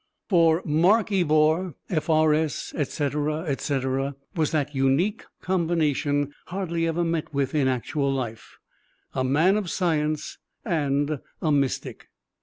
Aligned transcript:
For 0.29 0.63
Mark 0.65 1.11
Ebor, 1.11 1.75
F.R.S., 1.91 2.73
etc., 2.75 3.43
etc., 3.43 4.15
was 4.35 4.49
that 4.49 4.73
unique 4.73 5.25
combination 5.41 6.33
hardly 6.47 6.87
ever 6.87 7.03
met 7.03 7.31
with 7.35 7.53
in 7.53 7.67
actual 7.67 8.11
life, 8.11 8.57
a 9.13 9.23
man 9.23 9.57
of 9.57 9.69
science 9.69 10.39
and 10.65 11.19
a 11.39 11.51
mystic. 11.51 12.09